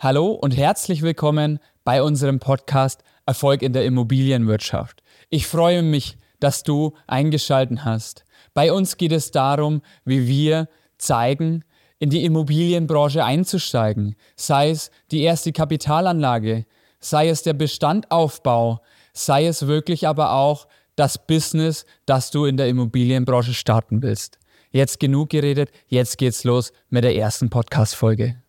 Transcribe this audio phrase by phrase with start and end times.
[0.00, 5.02] Hallo und herzlich willkommen bei unserem Podcast Erfolg in der Immobilienwirtschaft.
[5.28, 8.24] Ich freue mich, dass du eingeschalten hast.
[8.54, 11.64] Bei uns geht es darum, wie wir zeigen,
[11.98, 16.66] in die Immobilienbranche einzusteigen, sei es die erste Kapitalanlage,
[17.00, 18.80] sei es der Bestandaufbau,
[19.12, 24.38] sei es wirklich aber auch das Business, das du in der Immobilienbranche starten willst.
[24.70, 28.40] Jetzt genug geredet, jetzt geht's los mit der ersten Podcast-Folge.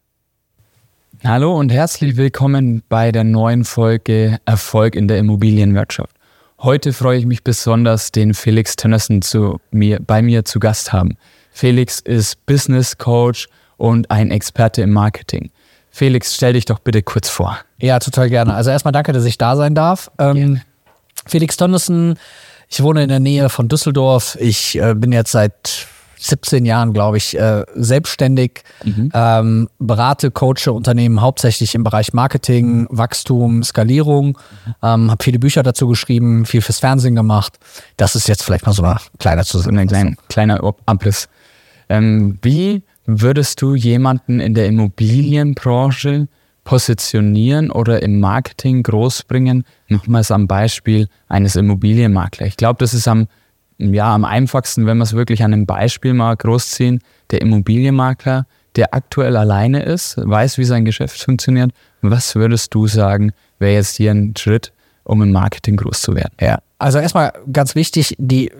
[1.25, 6.15] Hallo und herzlich willkommen bei der neuen Folge Erfolg in der Immobilienwirtschaft.
[6.59, 11.17] Heute freue ich mich besonders, den Felix Tönnissen zu mir, bei mir zu Gast haben.
[11.51, 15.51] Felix ist Business Coach und ein Experte im Marketing.
[15.91, 17.59] Felix, stell dich doch bitte kurz vor.
[17.79, 18.53] Ja, total gerne.
[18.53, 20.09] Also erstmal danke, dass ich da sein darf.
[20.19, 20.61] Ähm,
[21.25, 22.17] Felix Tönnissen,
[22.69, 24.37] ich wohne in der Nähe von Düsseldorf.
[24.39, 25.85] Ich äh, bin jetzt seit
[26.21, 29.11] 17 Jahren, glaube ich, äh, selbstständig, mhm.
[29.13, 34.37] ähm, berate, coache Unternehmen hauptsächlich im Bereich Marketing, Wachstum, Skalierung,
[34.83, 37.57] ähm, habe viele Bücher dazu geschrieben, viel fürs Fernsehen gemacht.
[37.97, 41.29] Das ist jetzt vielleicht mal so ein kleiner Zusammenhang, kleiner Abriss.
[41.87, 46.27] Ähm, wie würdest du jemanden in der Immobilienbranche
[46.63, 49.63] positionieren oder im Marketing großbringen?
[49.87, 52.49] Nochmals am Beispiel eines Immobilienmaklers.
[52.49, 53.27] Ich glaube, das ist am
[53.79, 56.99] ja, am einfachsten, wenn wir es wirklich an einem Beispiel mal großziehen,
[57.31, 61.71] der Immobilienmakler, der aktuell alleine ist, weiß, wie sein Geschäft funktioniert.
[62.01, 66.33] Was würdest du sagen, wäre jetzt hier ein Schritt, um im Marketing groß zu werden?
[66.39, 68.51] Ja, also erstmal ganz wichtig, die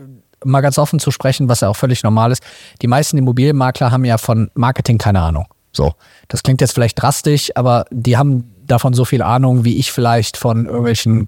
[0.44, 2.42] mal ganz offen zu sprechen, was ja auch völlig normal ist.
[2.82, 5.46] Die meisten Immobilienmakler haben ja von Marketing keine Ahnung.
[5.72, 5.94] So,
[6.30, 10.38] das klingt jetzt vielleicht drastisch, aber die haben davon so viel Ahnung, wie ich vielleicht
[10.38, 11.28] von irgendwelchen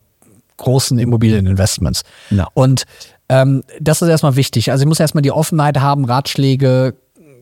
[0.58, 2.04] großen Immobilieninvestments.
[2.30, 2.48] Ja.
[2.54, 2.84] Und
[3.32, 4.72] ähm, das ist erstmal wichtig.
[4.72, 6.96] Also ich muss erstmal die Offenheit haben, Ratschläge,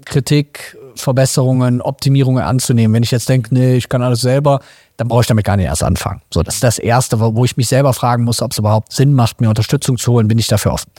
[0.06, 2.94] Kritik, Verbesserungen, Optimierungen anzunehmen.
[2.94, 4.60] Wenn ich jetzt denke, nee, ich kann alles selber,
[4.98, 6.22] dann brauche ich damit gar nicht erst anfangen.
[6.32, 9.16] So, das ist das Erste, wo ich mich selber fragen muss, ob es überhaupt Sinn
[9.16, 10.92] macht, mir Unterstützung zu holen, bin ich dafür offen.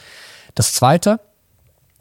[0.56, 1.20] Das Zweite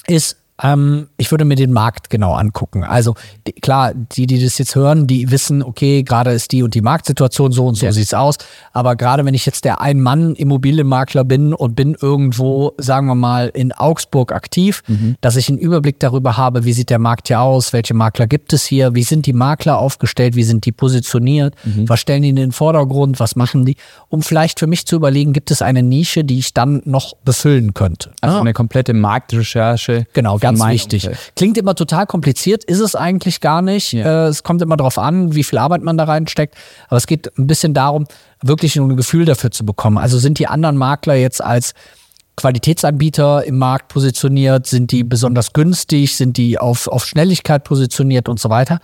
[0.08, 2.84] ist, ähm, ich würde mir den Markt genau angucken.
[2.84, 3.16] Also
[3.48, 6.82] die, klar, die, die das jetzt hören, die wissen, okay, gerade ist die und die
[6.82, 7.92] Marktsituation so und so ja.
[7.92, 8.38] sieht's aus.
[8.74, 13.72] Aber gerade wenn ich jetzt der Ein-Mann-Immobilienmakler bin und bin irgendwo, sagen wir mal, in
[13.72, 15.16] Augsburg aktiv, mhm.
[15.22, 18.54] dass ich einen Überblick darüber habe, wie sieht der Markt hier aus, welche Makler gibt
[18.54, 21.88] es hier, wie sind die Makler aufgestellt, wie sind die positioniert, mhm.
[21.88, 23.78] was stellen die in den Vordergrund, was machen die,
[24.10, 27.74] um vielleicht für mich zu überlegen, gibt es eine Nische, die ich dann noch befüllen
[27.74, 28.12] könnte.
[28.22, 28.42] Also ah.
[28.42, 30.06] eine komplette Marktrecherche.
[30.14, 31.08] Genau, ganz wichtig.
[31.08, 31.32] Umfeld.
[31.36, 33.94] Klingt immer total kompliziert, ist es eigentlich gar nicht.
[33.94, 34.26] Ja.
[34.26, 36.56] Äh, es kommt immer darauf an, wie viel Arbeit man da reinsteckt.
[36.88, 38.06] Aber es geht ein bisschen darum,
[38.42, 39.98] wirklich ein Gefühl dafür zu bekommen.
[39.98, 41.74] Also sind die anderen Makler jetzt als
[42.36, 44.66] Qualitätsanbieter im Markt positioniert?
[44.66, 46.16] Sind die besonders günstig?
[46.16, 48.80] Sind die auf, auf Schnelligkeit positioniert und so weiter?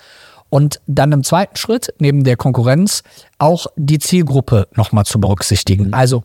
[0.49, 3.03] Und dann im zweiten Schritt, neben der Konkurrenz,
[3.39, 5.87] auch die Zielgruppe nochmal zu berücksichtigen.
[5.87, 5.93] Mhm.
[5.93, 6.23] Also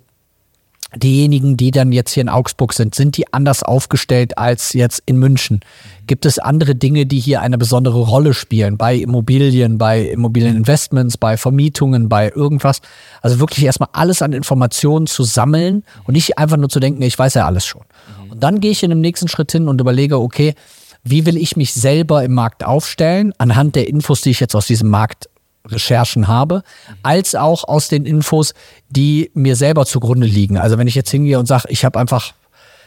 [0.97, 5.17] diejenigen, die dann jetzt hier in Augsburg sind, sind die anders aufgestellt als jetzt in
[5.17, 5.61] München?
[6.07, 11.37] Gibt es andere Dinge, die hier eine besondere Rolle spielen bei Immobilien, bei Immobilieninvestments, bei
[11.37, 12.81] Vermietungen, bei irgendwas?
[13.23, 17.19] Also wirklich erstmal alles an Informationen zu sammeln und nicht einfach nur zu denken, ich
[17.19, 17.83] weiß ja alles schon.
[18.29, 20.55] Und dann gehe ich in dem nächsten Schritt hin und überlege, okay,
[21.03, 24.67] wie will ich mich selber im Markt aufstellen, anhand der Infos, die ich jetzt aus
[24.67, 25.29] diesem Markt
[25.67, 26.63] Recherchen habe,
[27.03, 28.55] als auch aus den Infos,
[28.89, 30.59] die mir selber zugrunde liegen.
[30.59, 32.33] Also wenn ich jetzt hingehe und sage, ich habe einfach,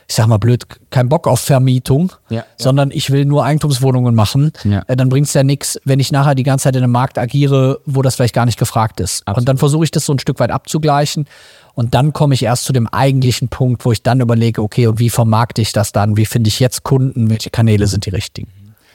[0.08, 4.52] ich sag mal blöd, keinen Bock auf Vermietung, ja, sondern ich will nur Eigentumswohnungen machen,
[4.64, 4.84] ja.
[4.88, 7.18] äh, dann bringt es ja nichts, wenn ich nachher die ganze Zeit in einem Markt
[7.18, 9.22] agiere, wo das vielleicht gar nicht gefragt ist.
[9.22, 9.38] Absolut.
[9.38, 11.26] Und dann versuche ich das so ein Stück weit abzugleichen.
[11.76, 15.00] Und dann komme ich erst zu dem eigentlichen Punkt, wo ich dann überlege, okay, und
[15.00, 16.18] wie vermarkte ich das dann?
[16.18, 17.30] Wie finde ich jetzt Kunden?
[17.30, 18.52] Welche Kanäle sind die richtigen?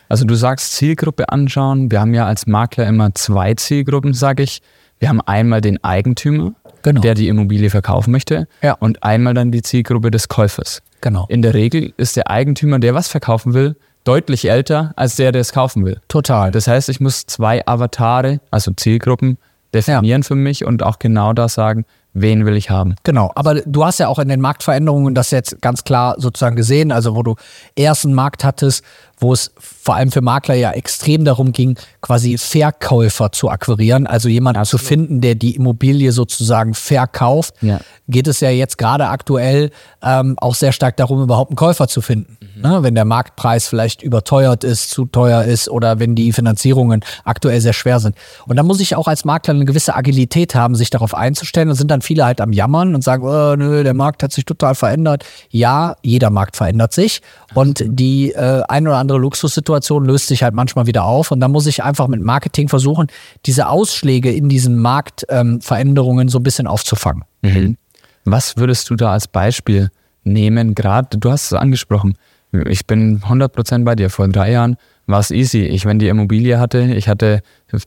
[0.09, 1.91] Also du sagst Zielgruppe anschauen.
[1.91, 4.63] Wir haben ja als Makler immer zwei Zielgruppen, sage ich.
[4.99, 6.53] Wir haben einmal den Eigentümer,
[6.83, 7.01] genau.
[7.01, 8.73] der die Immobilie verkaufen möchte, ja.
[8.73, 10.83] und einmal dann die Zielgruppe des Käufers.
[11.01, 11.27] Genau.
[11.29, 15.43] In der Regel ist der Eigentümer, der was verkaufen will, deutlich älter als der, der
[15.43, 16.01] es kaufen will.
[16.09, 16.51] Total.
[16.51, 19.39] Das heißt, ich muss zwei Avatare, also Zielgruppen,
[19.75, 20.27] definieren ja.
[20.27, 21.85] für mich und auch genau da sagen,
[22.15, 22.95] wen will ich haben.
[23.05, 26.93] Genau, aber du hast ja auch in den Marktveränderungen das jetzt ganz klar sozusagen gesehen,
[26.93, 27.35] also wo du
[27.77, 28.85] erst einen Markt hattest,
[29.19, 34.29] wo es vor allem für Makler ja extrem darum ging, quasi Verkäufer zu akquirieren, also
[34.29, 34.83] jemanden Absolut.
[34.83, 37.81] zu finden, der die Immobilie sozusagen verkauft, ja.
[38.09, 39.71] geht es ja jetzt gerade aktuell
[40.03, 42.38] ähm, auch sehr stark darum, überhaupt einen Käufer zu finden.
[42.63, 42.83] Ne?
[42.83, 47.73] Wenn der Marktpreis vielleicht überteuert ist, zu teuer ist oder wenn die Finanzierungen aktuell sehr
[47.73, 48.17] schwer sind.
[48.47, 51.69] Und da muss ich auch als Makler eine gewisse Agilität haben, sich darauf einzustellen.
[51.69, 54.45] Da sind dann viele halt am Jammern und sagen, oh, nö, der Markt hat sich
[54.45, 55.25] total verändert.
[55.51, 57.21] Ja, jeder Markt verändert sich.
[57.55, 61.51] Und die äh, ein oder andere Luxussituation löst sich halt manchmal wieder auf und dann
[61.51, 63.07] muss ich einfach mit Marketing versuchen,
[63.47, 67.25] diese Ausschläge in diesen Marktveränderungen ähm, so ein bisschen aufzufangen.
[67.43, 67.77] Mhm.
[68.25, 69.91] Was würdest du da als Beispiel
[70.25, 70.75] nehmen?
[70.75, 72.15] Gerade, du hast es angesprochen,
[72.53, 74.11] ich bin 100% bei dir.
[74.11, 75.63] Vor drei Jahren war es easy.
[75.63, 77.43] Ich, wenn die Immobilie hatte, ich hatte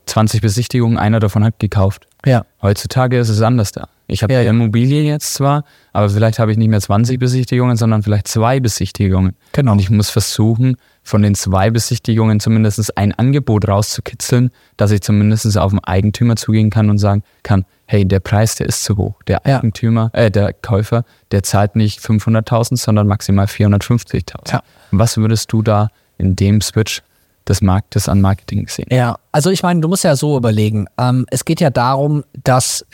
[0.06, 2.08] 20 Besichtigungen, einer davon hat gekauft.
[2.26, 2.46] Ja.
[2.62, 3.88] Heutzutage ist es anders da.
[4.08, 4.48] Ich habe Ja, die.
[4.50, 5.64] Immobilie jetzt zwar,
[5.94, 9.36] aber vielleicht habe ich nicht mehr 20 Besichtigungen, sondern vielleicht zwei Besichtigungen.
[9.54, 9.72] Genau.
[9.72, 15.58] Und ich muss versuchen, von den zwei Besichtigungen zumindest ein Angebot rauszukitzeln, dass ich zumindest
[15.58, 19.16] auf den Eigentümer zugehen kann und sagen kann, hey, der Preis, der ist zu hoch.
[19.28, 19.46] Der.
[19.46, 24.52] Eigentümer, äh, der Käufer, der zahlt nicht 500.000, sondern maximal 450.000.
[24.52, 24.64] Ja.
[24.92, 27.02] Was würdest du da in dem Switch
[27.48, 28.88] des Marktes an Marketing sehen?
[28.92, 30.88] Ja, also ich meine, du musst ja so überlegen.
[30.98, 32.86] Ähm, es geht ja darum, dass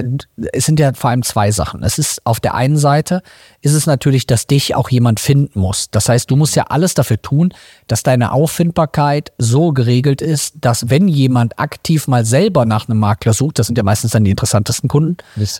[0.51, 1.83] es sind ja vor allem zwei Sachen.
[1.83, 3.23] Es ist auf der einen Seite
[3.61, 5.89] ist es natürlich, dass dich auch jemand finden muss.
[5.89, 7.53] Das heißt, du musst ja alles dafür tun,
[7.87, 13.33] dass deine Auffindbarkeit so geregelt ist, dass wenn jemand aktiv mal selber nach einem Makler
[13.33, 15.17] sucht, das sind ja meistens dann die interessantesten Kunden,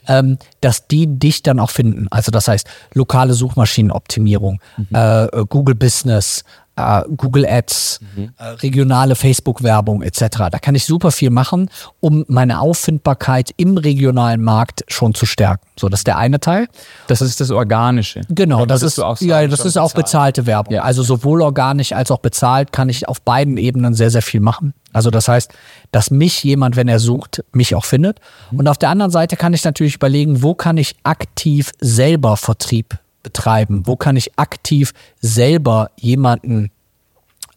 [0.07, 2.07] ähm, dass die dich dann auch finden.
[2.11, 4.59] Also das heißt, lokale Suchmaschinenoptimierung,
[4.91, 6.43] äh, Google Business,
[6.77, 7.99] äh, Google Ads,
[8.37, 10.19] äh, regionale Facebook-Werbung etc.
[10.51, 11.69] Da kann ich super viel machen,
[11.99, 15.67] um meine Auffindbarkeit im regionalen Markt schon zu stärken.
[15.77, 16.67] So, das ist der eine Teil.
[17.07, 18.21] Das ist das Organische.
[18.29, 20.05] Genau, das ist, auch ja, das ist auch bezahlt?
[20.05, 20.73] bezahlte Werbung.
[20.73, 20.83] Ja.
[20.83, 24.73] Also sowohl organisch als auch bezahlt kann ich auf beiden Ebenen sehr, sehr viel machen.
[24.93, 25.51] Also das heißt,
[25.91, 28.19] dass mich jemand, wenn er sucht, mich auch findet.
[28.51, 28.59] Mhm.
[28.59, 32.97] Und auf der anderen Seite kann ich natürlich überlegen, wo kann ich aktiv selber Vertrieb
[33.23, 33.83] betreiben?
[33.85, 36.71] Wo kann ich aktiv selber jemanden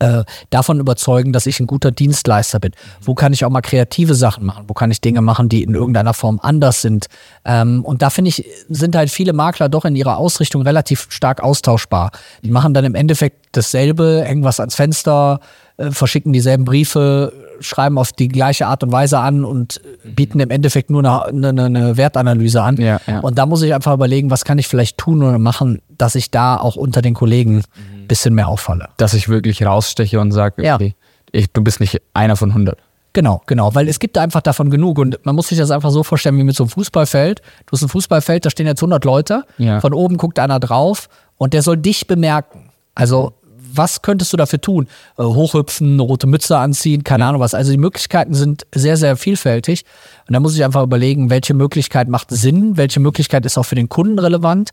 [0.00, 2.72] äh, davon überzeugen, dass ich ein guter Dienstleister bin?
[3.02, 4.64] Wo kann ich auch mal kreative Sachen machen?
[4.66, 7.06] Wo kann ich Dinge machen, die in irgendeiner Form anders sind?
[7.44, 11.42] Ähm, und da finde ich, sind halt viele Makler doch in ihrer Ausrichtung relativ stark
[11.42, 12.10] austauschbar.
[12.42, 15.40] Die machen dann im Endeffekt dasselbe, hängen was ans Fenster,
[15.80, 20.50] äh, verschicken dieselben Briefe, schreiben auf die gleiche Art und Weise an und bieten im
[20.50, 22.76] Endeffekt nur eine, eine, eine Wertanalyse an.
[22.76, 23.20] Ja, ja.
[23.20, 26.30] Und da muss ich einfach überlegen, was kann ich vielleicht tun oder machen, dass ich
[26.30, 27.62] da auch unter den Kollegen
[27.98, 28.88] ein bisschen mehr auffalle.
[28.96, 30.76] Dass ich wirklich raussteche und sage, Ja.
[30.76, 30.94] okay,
[31.32, 32.78] ich, du bist nicht einer von 100.
[33.12, 36.04] Genau, genau, weil es gibt einfach davon genug und man muss sich das einfach so
[36.04, 37.42] vorstellen wie mit so einem Fußballfeld.
[37.66, 39.44] Du hast ein Fußballfeld, da stehen jetzt 100 Leute,
[39.80, 42.70] von oben guckt einer drauf und der soll dich bemerken.
[42.94, 43.32] Also
[43.72, 44.88] was könntest du dafür tun?
[45.18, 47.54] Äh, hochhüpfen, eine rote Mütze anziehen, keine Ahnung was.
[47.54, 49.84] Also die Möglichkeiten sind sehr, sehr vielfältig
[50.26, 53.74] und da muss ich einfach überlegen, welche Möglichkeit macht Sinn, welche Möglichkeit ist auch für
[53.74, 54.70] den Kunden relevant,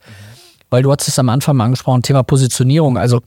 [0.70, 2.98] weil du hast es am Anfang mal angesprochen, Thema Positionierung.
[2.98, 3.22] Also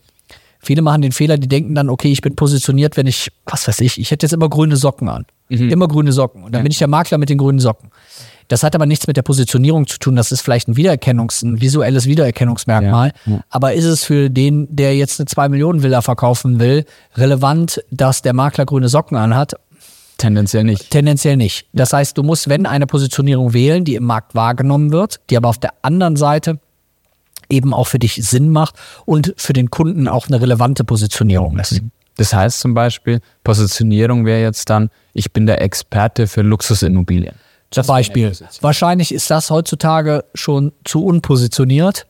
[0.60, 3.80] Viele machen den Fehler, die denken dann, okay, ich bin positioniert, wenn ich, was weiß
[3.80, 5.26] ich, ich hätte jetzt immer grüne Socken an.
[5.48, 6.44] Immer grüne Socken.
[6.44, 7.90] Und dann bin ich der Makler mit den grünen Socken.
[8.46, 10.16] Das hat aber nichts mit der Positionierung zu tun.
[10.16, 13.12] Das ist vielleicht ein Wiedererkennungs-, ein visuelles Wiedererkennungsmerkmal.
[13.48, 16.84] Aber ist es für den, der jetzt eine 2 Millionen Villa verkaufen will,
[17.16, 19.54] relevant, dass der Makler grüne Socken anhat?
[20.18, 20.90] Tendenziell nicht.
[20.90, 21.66] Tendenziell nicht.
[21.72, 25.48] Das heißt, du musst, wenn eine Positionierung wählen, die im Markt wahrgenommen wird, die aber
[25.48, 26.58] auf der anderen Seite
[27.50, 28.74] eben auch für dich Sinn macht
[29.04, 31.82] und für den Kunden auch eine relevante Positionierung ist.
[32.16, 37.34] Das heißt zum Beispiel, Positionierung wäre jetzt dann, ich bin der Experte für Luxusimmobilien.
[37.70, 38.32] Zum Beispiel.
[38.60, 42.06] Wahrscheinlich ist das heutzutage schon zu unpositioniert.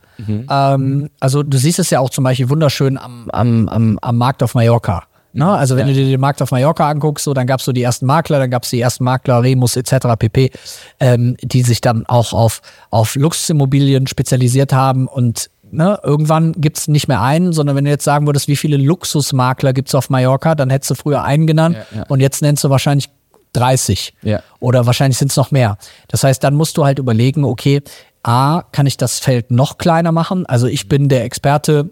[0.50, 4.42] Ähm, also du siehst es ja auch zum Beispiel wunderschön am, am, am, am Markt
[4.42, 5.04] auf Mallorca.
[5.32, 5.48] Ne?
[5.48, 7.82] Also wenn du dir den Markt auf Mallorca anguckst, so, dann gab es so die
[7.82, 10.08] ersten Makler, dann gab es die ersten Makler, Remus etc.
[10.18, 10.50] pp.,
[10.98, 16.88] ähm, die sich dann auch auf, auf Luxusimmobilien spezialisiert haben und ne, irgendwann gibt es
[16.88, 20.10] nicht mehr einen, sondern wenn du jetzt sagen würdest, wie viele Luxusmakler gibt es auf
[20.10, 22.04] Mallorca, dann hättest du früher einen genannt Ja, ja.
[22.08, 23.10] und jetzt nennst du wahrscheinlich
[23.52, 24.14] 30.
[24.22, 24.42] Ja.
[24.60, 25.76] Oder wahrscheinlich sind es noch mehr.
[26.08, 27.82] Das heißt, dann musst du halt überlegen, okay,
[28.22, 30.46] A, kann ich das Feld noch kleiner machen?
[30.46, 31.90] Also ich bin der Experte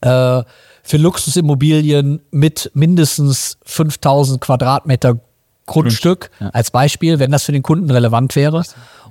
[0.00, 0.42] äh,
[0.84, 5.18] für Luxusimmobilien mit mindestens 5000 Quadratmeter
[5.66, 8.62] Grundstück als Beispiel, wenn das für den Kunden relevant wäre.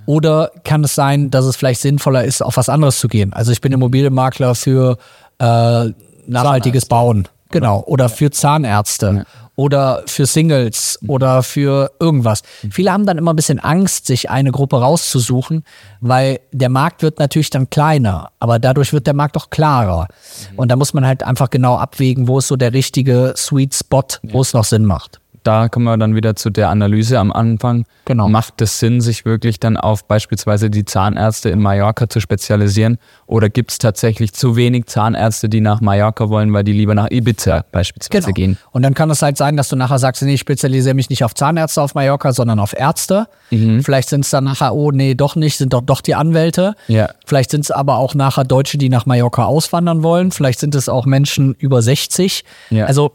[0.05, 3.33] Oder kann es sein, dass es vielleicht sinnvoller ist, auf was anderes zu gehen?
[3.33, 4.97] Also ich bin Immobilienmakler für
[5.39, 5.89] äh,
[6.27, 7.27] nachhaltiges Bauen.
[7.49, 7.83] Genau.
[7.85, 9.25] Oder für Zahnärzte.
[9.55, 12.41] Oder für Singles oder für irgendwas.
[12.71, 15.63] Viele haben dann immer ein bisschen Angst, sich eine Gruppe rauszusuchen,
[16.01, 20.07] weil der Markt wird natürlich dann kleiner, aber dadurch wird der Markt auch klarer.
[20.55, 24.03] Und da muss man halt einfach genau abwägen, wo ist so der richtige Sweet Spot,
[24.23, 25.19] wo es noch Sinn macht.
[25.43, 27.85] Da kommen wir dann wieder zu der Analyse am Anfang.
[28.05, 28.27] Genau.
[28.29, 32.97] Macht es Sinn, sich wirklich dann auf beispielsweise die Zahnärzte in Mallorca zu spezialisieren?
[33.27, 37.09] Oder gibt es tatsächlich zu wenig Zahnärzte, die nach Mallorca wollen, weil die lieber nach
[37.11, 38.33] Ibiza beispielsweise Genau.
[38.33, 38.57] gehen?
[38.71, 41.23] Und dann kann es halt sein, dass du nachher sagst, nee, ich spezialisiere mich nicht
[41.23, 43.27] auf Zahnärzte auf Mallorca, sondern auf Ärzte.
[43.51, 43.83] Mhm.
[43.83, 46.75] Vielleicht sind es dann nachher, oh nee, doch nicht, sind doch doch die Anwälte.
[46.87, 47.09] Ja.
[47.25, 50.31] Vielleicht sind es aber auch nachher Deutsche, die nach Mallorca auswandern wollen.
[50.31, 52.43] Vielleicht sind es auch Menschen über 60.
[52.69, 52.85] Ja.
[52.85, 53.11] Also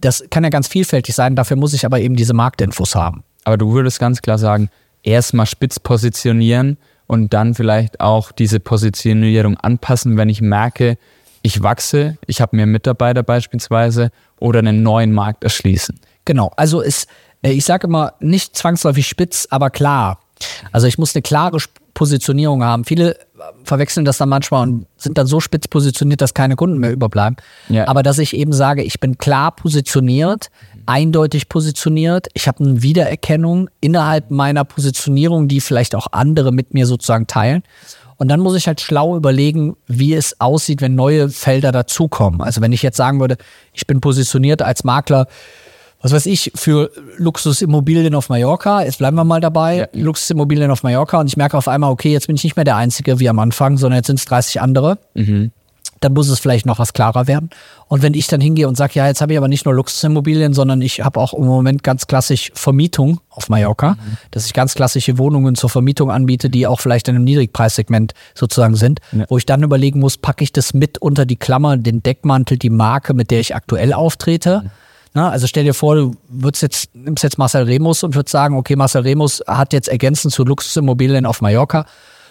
[0.00, 1.36] das kann ja ganz vielfältig sein.
[1.36, 3.24] Dafür muss ich aber eben diese Marktinfos haben.
[3.44, 4.70] Aber du würdest ganz klar sagen,
[5.02, 10.98] erstmal spitz positionieren und dann vielleicht auch diese Positionierung anpassen, wenn ich merke,
[11.42, 16.00] ich wachse, ich habe mehr Mitarbeiter beispielsweise oder einen neuen Markt erschließen.
[16.24, 17.06] Genau, also ist,
[17.42, 20.18] äh, ich sage immer, nicht zwangsläufig spitz, aber klar.
[20.72, 21.60] Also ich muss eine klare
[21.96, 22.84] Positionierung haben.
[22.84, 23.22] Viele äh,
[23.64, 27.36] verwechseln das dann manchmal und sind dann so spitz positioniert, dass keine Kunden mehr überbleiben.
[27.70, 27.88] Ja.
[27.88, 30.50] Aber dass ich eben sage, ich bin klar positioniert,
[30.84, 36.86] eindeutig positioniert, ich habe eine Wiedererkennung innerhalb meiner Positionierung, die vielleicht auch andere mit mir
[36.86, 37.62] sozusagen teilen.
[38.18, 42.42] Und dann muss ich halt schlau überlegen, wie es aussieht, wenn neue Felder dazukommen.
[42.42, 43.36] Also wenn ich jetzt sagen würde,
[43.72, 45.26] ich bin positioniert als Makler,
[46.02, 49.86] was weiß ich, für Luxusimmobilien auf Mallorca, jetzt bleiben wir mal dabei, Ja.
[49.92, 52.76] Luxusimmobilien auf Mallorca und ich merke auf einmal, okay, jetzt bin ich nicht mehr der
[52.76, 54.98] Einzige wie am Anfang, sondern jetzt sind es 30 andere.
[56.00, 57.48] Dann muss es vielleicht noch was klarer werden.
[57.88, 60.52] Und wenn ich dann hingehe und sage, ja, jetzt habe ich aber nicht nur Luxusimmobilien,
[60.52, 63.96] sondern ich habe auch im Moment ganz klassisch Vermietung auf Mallorca,
[64.30, 68.76] dass ich ganz klassische Wohnungen zur Vermietung anbiete, die auch vielleicht in einem Niedrigpreissegment sozusagen
[68.76, 69.24] sind, Ja.
[69.28, 72.70] wo ich dann überlegen muss, packe ich das mit unter die Klammer, den Deckmantel, die
[72.70, 74.70] Marke, mit der ich aktuell auftrete.
[75.16, 78.54] Na, also stell dir vor, du würdest jetzt, nimmst jetzt Marcel Remus und würdest sagen,
[78.54, 81.86] okay, Marcel Remus hat jetzt ergänzend zu Luxusimmobilien auf Mallorca,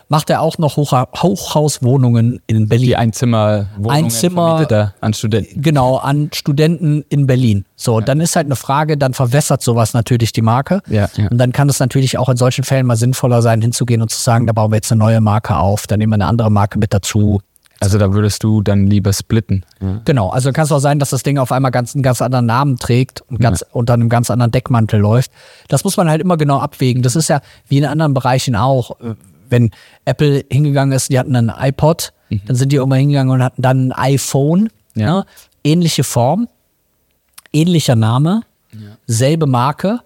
[0.08, 2.86] macht er auch noch Hochha Hochhauswohnungen in Berlin.
[2.86, 5.64] Die Einzimmerwohnungen Ein Zimmer- er an Studenten.
[5.64, 7.66] Genau, an Studenten in Berlin.
[7.76, 10.82] So, dann ist halt eine Frage, dann verwässert sowas natürlich die Marke.
[10.88, 11.28] Ja, ja.
[11.30, 14.22] Und dann kann es natürlich auch in solchen Fällen mal sinnvoller sein, hinzugehen und zu
[14.22, 16.78] sagen, da bauen wir jetzt eine neue Marke auf, dann nehmen wir eine andere Marke
[16.78, 17.42] mit dazu.
[17.80, 19.66] Also da würdest du dann lieber splitten.
[20.06, 22.46] Genau, also kann es auch sein, dass das Ding auf einmal ganz, einen ganz anderen
[22.46, 25.32] Namen trägt und ganz unter einem ganz anderen Deckmantel läuft.
[25.68, 27.04] Das muss man halt immer genau abwägen.
[27.04, 29.00] Das ist ja wie in anderen Bereichen auch.
[29.02, 29.16] Äh,
[29.50, 29.72] Wenn
[30.06, 32.14] Apple hingegangen ist, die hatten einen iPod,
[32.48, 34.70] dann sind die irgendwann hingegangen und hatten dann ein iPhone.
[34.96, 35.06] Ja.
[35.08, 35.26] Ja.
[35.64, 36.48] Ähnliche Form,
[37.54, 38.42] ähnlicher Name,
[39.06, 40.00] selbe Marke,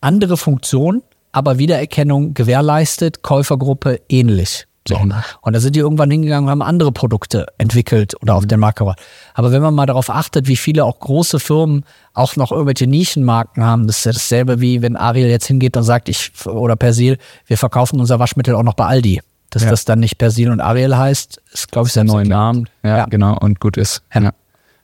[0.00, 4.66] andere Funktion, aber Wiedererkennung gewährleistet, Käufergruppe ähnlich.
[4.88, 4.96] So.
[4.96, 8.78] Und da sind die irgendwann hingegangen und haben andere Produkte entwickelt oder auf den Markt
[8.78, 8.98] gebracht.
[9.34, 11.84] Aber wenn man mal darauf achtet, wie viele auch große Firmen
[12.14, 15.82] auch noch irgendwelche Nischenmarken haben, das ist ja dasselbe wie wenn Ariel jetzt hingeht und
[15.82, 19.20] sagt, ich oder Persil, wir verkaufen unser Waschmittel auch noch bei Aldi.
[19.50, 19.70] Dass Ja.
[19.70, 22.34] das dann nicht Persil und Ariel heißt, ist, glaube ich, sehr Neuen neu.
[22.34, 22.68] Namen.
[22.82, 23.04] Ja, Ja.
[23.06, 23.36] genau.
[23.38, 24.02] Und gut ist.
[24.14, 24.30] Ja.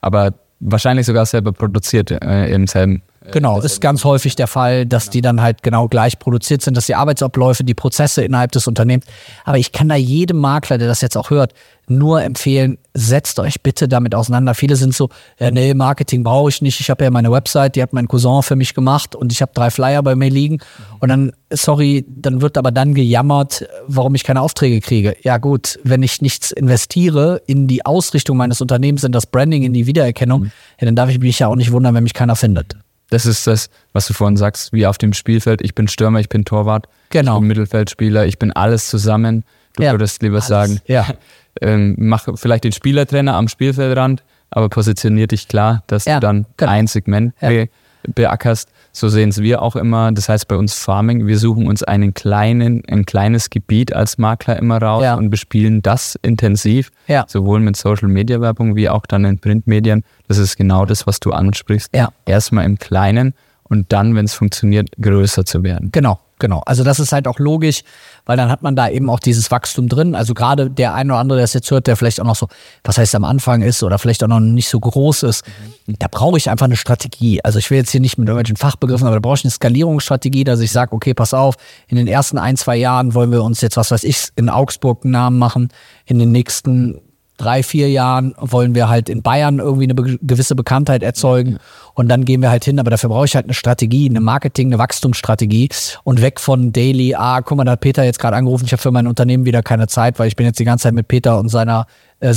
[0.03, 3.03] Aber wahrscheinlich sogar selber produziert äh, im selben.
[3.33, 6.87] Genau, ist ganz häufig der Fall, dass die dann halt genau gleich produziert sind, dass
[6.87, 9.07] die Arbeitsabläufe, die Prozesse innerhalb des Unternehmens.
[9.45, 11.53] Aber ich kann da jedem Makler, der das jetzt auch hört,
[11.89, 14.55] nur empfehlen, setzt euch bitte damit auseinander.
[14.55, 16.81] Viele sind so, ja, nee, Marketing brauche ich nicht.
[16.81, 19.53] Ich habe ja meine Website, die hat mein Cousin für mich gemacht und ich habe
[19.55, 20.59] drei Flyer bei mir liegen.
[20.99, 25.17] Und dann, sorry, dann wird aber dann gejammert, warum ich keine Aufträge kriege.
[25.23, 29.73] Ja gut, wenn ich nichts investiere in die Ausrichtung meines Unternehmens, in das Branding, in
[29.73, 30.47] die Wiedererkennung,
[30.81, 32.77] ja, dann darf ich mich ja auch nicht wundern, wenn mich keiner findet.
[33.11, 35.61] Das ist das, was du vorhin sagst, wie auf dem Spielfeld.
[35.63, 37.35] Ich bin Stürmer, ich bin Torwart, Genau.
[37.37, 39.45] ich bin Mittelfeldspieler, ich bin alles zusammen.
[39.77, 41.07] Du Ja, würdest lieber sagen, ja.
[41.61, 46.47] ähm, mach vielleicht den Spielertrainer am Spielfeldrand, aber positionier dich klar, dass Ja, du dann
[46.57, 46.73] genau.
[46.73, 47.49] ein Segment Ja.
[47.51, 47.69] be
[48.15, 48.69] beackerst.
[48.99, 50.11] So sehen es wir auch immer.
[50.11, 54.57] Das heißt bei uns Farming, wir suchen uns einen kleinen, ein kleines Gebiet als Makler
[54.59, 55.17] immer raus Ja.
[55.17, 57.27] und bespielen das intensiv, Ja.
[57.29, 60.03] sowohl mit Social Media Werbung wie auch dann in Printmedien.
[60.29, 61.95] Das ist genau das, was du ansprichst.
[61.95, 62.09] Ja.
[62.25, 63.35] Erstmal im Kleinen
[63.65, 65.91] und dann, wenn es funktioniert, größer zu werden.
[65.93, 66.63] Genau, genau.
[66.67, 67.83] Also das ist halt auch logisch,
[68.25, 70.15] weil dann hat man da eben auch dieses Wachstum drin.
[70.15, 72.49] Also gerade der eine oder andere, der es jetzt hört, der vielleicht auch noch so,
[72.85, 75.45] was heißt am Anfang ist oder vielleicht auch noch nicht so groß ist,
[75.87, 77.43] da brauche ich einfach eine Strategie.
[77.45, 80.45] Also ich will jetzt hier nicht mit irgendwelchen Fachbegriffen, aber da brauche ich eine Skalierungsstrategie,
[80.45, 81.57] dass ich sage, okay, pass auf,
[81.89, 85.05] in den ersten ein, zwei Jahren wollen wir uns jetzt, was weiß ich, in Augsburg
[85.05, 85.69] einen Namen machen,
[86.05, 87.01] in den nächsten
[87.37, 91.59] drei, vier Jahren wollen wir halt in Bayern irgendwie eine be gewisse Bekanntheit erzeugen
[91.95, 94.69] und dann gehen wir halt hin, aber dafür brauche ich halt eine Strategie, eine Marketing,
[94.69, 95.69] eine Wachstumsstrategie
[96.05, 98.83] und weg von Daily, ah, guck mal, da hat Peter jetzt gerade angerufen, ich habe
[98.83, 101.39] für mein Unternehmen wieder keine Zeit, weil ich bin jetzt die ganze Zeit mit Peter
[101.39, 101.87] und seiner
[102.21, 102.35] äh,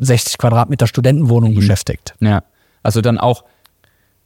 [0.00, 2.14] 60 Quadratmeter Studentenwohnung beschäftigt.
[2.20, 2.42] Ja,
[2.82, 3.44] also dann auch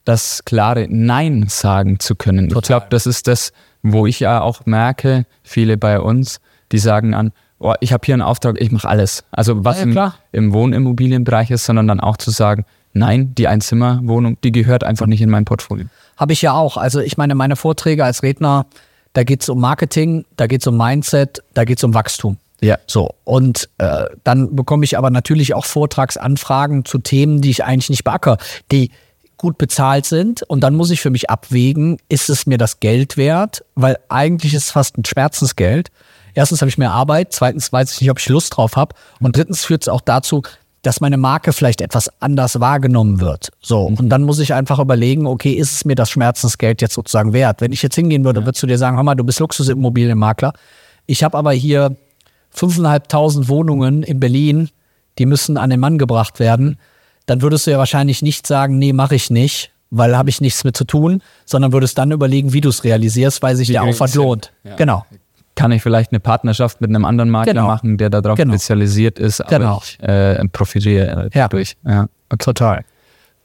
[0.04, 2.46] das klare Nein sagen zu können.
[2.46, 3.52] Ich glaube, das ist das,
[3.82, 6.40] wo ich ja auch merke, viele bei uns,
[6.72, 7.32] die sagen an,
[7.64, 9.24] oh, ich habe hier einen Auftrag, ich mache alles.
[9.30, 14.38] Also was Ja, im, im Wohnimmobilienbereich ist, sondern dann auch zu sagen, nein, die Einzimmerwohnung,
[14.44, 15.86] die gehört einfach nicht in mein Portfolio.
[16.16, 16.76] Habe ich ja auch.
[16.76, 18.66] Also ich meine, meine Vorträge als Redner,
[19.14, 22.36] da geht es um Marketing, da geht es um Mindset, da geht es um Wachstum.
[22.60, 22.78] Ja.
[22.86, 27.90] So, und äh, dann bekomme ich aber natürlich auch Vortragsanfragen zu Themen, die ich eigentlich
[27.90, 28.38] nicht beackere,
[28.70, 28.90] die
[29.36, 30.42] gut bezahlt sind.
[30.42, 33.64] Und dann muss ich für mich abwägen, ist es mir das Geld wert?
[33.74, 35.90] Weil eigentlich ist es fast ein Schmerzensgeld.
[36.34, 38.94] Erstens habe ich mehr Arbeit, zweitens weiß ich nicht, ob ich Lust drauf habe.
[39.20, 40.42] Und drittens führt es auch dazu,
[40.82, 43.50] dass meine Marke vielleicht etwas anders wahrgenommen wird.
[43.62, 47.32] So, und dann muss ich einfach überlegen, okay, ist es mir das Schmerzensgeld jetzt sozusagen
[47.32, 47.60] wert?
[47.60, 48.46] Wenn ich jetzt hingehen würde, ja.
[48.46, 50.52] würdest du dir sagen, hör mal, du bist Luxusimmobilienmakler.
[51.06, 51.96] Ich habe aber hier
[52.54, 54.68] 5.500 Wohnungen in Berlin,
[55.18, 56.78] die müssen an den Mann gebracht werden.
[57.26, 60.64] Dann würdest du ja wahrscheinlich nicht sagen, nee, mache ich nicht, weil habe ich nichts
[60.64, 63.84] mit zu tun, sondern würdest dann überlegen, wie du es realisierst, weil sich wie der
[63.84, 64.52] Aufwand lohnt.
[64.64, 64.76] Ja.
[64.76, 65.04] Genau
[65.54, 67.66] kann ich vielleicht eine Partnerschaft mit einem anderen Makler genau.
[67.66, 68.52] machen, der darauf genau.
[68.54, 69.82] spezialisiert ist, aber genau.
[69.82, 71.48] ich äh, profitiere ja.
[71.48, 71.76] dadurch.
[71.84, 72.08] Ja.
[72.28, 72.44] Okay.
[72.44, 72.84] Total.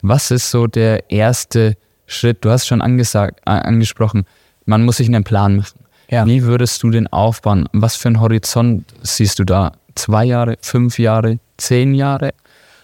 [0.02, 1.76] Was ist so der erste
[2.08, 2.44] Schritt?
[2.44, 4.26] Du hast schon angesagt, äh, angesprochen,
[4.66, 5.80] man muss sich einen Plan machen.
[6.10, 6.26] Ja.
[6.26, 7.70] Wie würdest du den aufbauen?
[7.72, 9.74] Was für einen Horizont siehst du da?
[9.96, 12.32] Zwei Jahre, fünf Jahre, zehn Jahre?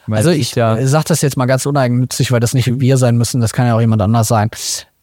[0.08, 3.18] Weil also ich ja sage das jetzt mal ganz uneigennützig, weil das nicht wir sein
[3.18, 4.52] müssen, das kann ja auch jemand anders sein.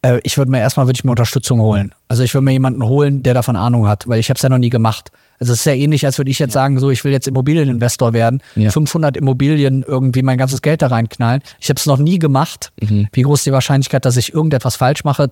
[0.02, 1.94] Äh, ich würde mir erstmal würde ich mir Unterstützung holen.
[2.08, 4.48] Also ich würde mir jemanden holen, der davon Ahnung hat, weil ich habe es ja
[4.48, 5.10] noch nie gemacht.
[5.38, 6.60] Also es ist ja ähnlich, als würde ich jetzt ja.
[6.60, 8.70] sagen, so ich will jetzt Immobilieninvestor werden, ja.
[8.70, 11.42] 500 Immobilien irgendwie mein ganzes Geld da reinknallen.
[11.60, 12.72] Ich habe es noch nie gemacht.
[12.80, 13.08] Mhm.
[13.12, 15.30] Wie groß ist die Wahrscheinlichkeit, dass ich irgendetwas falsch mache?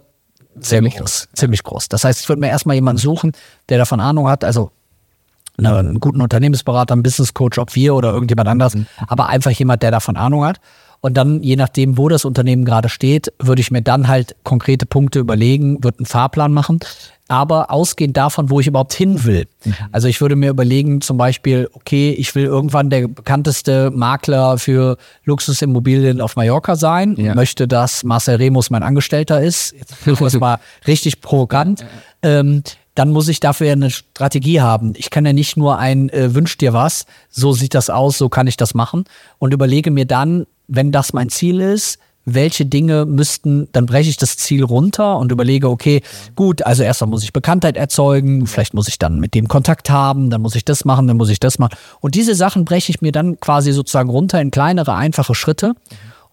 [0.58, 1.28] Ziemlich groß.
[1.34, 1.88] Ziemlich groß.
[1.88, 3.32] Das heißt, ich würde mir erstmal jemanden suchen,
[3.68, 4.44] der davon Ahnung hat.
[4.44, 4.72] Also
[5.58, 8.86] einen guten Unternehmensberater, einen Business Coach, ob wir oder irgendjemand anders, mhm.
[9.06, 10.60] aber einfach jemand, der davon Ahnung hat.
[11.02, 14.84] Und dann, je nachdem, wo das Unternehmen gerade steht, würde ich mir dann halt konkrete
[14.84, 16.80] Punkte überlegen, würde einen Fahrplan machen.
[17.26, 19.46] Aber ausgehend davon, wo ich überhaupt hin will.
[19.64, 19.74] Mhm.
[19.92, 24.98] Also ich würde mir überlegen, zum Beispiel, okay, ich will irgendwann der bekannteste Makler für
[25.24, 27.34] Luxusimmobilien auf Mallorca sein, ja.
[27.34, 29.72] möchte, dass Marcel Remus mein Angestellter ist.
[30.04, 31.84] Jetzt das mal richtig provokant.
[32.22, 32.62] Ähm,
[32.94, 34.92] dann muss ich dafür ja eine Strategie haben.
[34.96, 38.28] Ich kann ja nicht nur ein äh, Wünsch dir was, so sieht das aus, so
[38.28, 39.04] kann ich das machen
[39.38, 44.16] und überlege mir dann, wenn das mein Ziel ist, welche Dinge müssten, dann breche ich
[44.16, 46.02] das Ziel runter und überlege, okay,
[46.36, 50.30] gut, also erstmal muss ich Bekanntheit erzeugen, vielleicht muss ich dann mit dem Kontakt haben,
[50.30, 51.76] dann muss ich das machen, dann muss ich das machen.
[52.00, 55.74] Und diese Sachen breche ich mir dann quasi sozusagen runter in kleinere, einfache Schritte.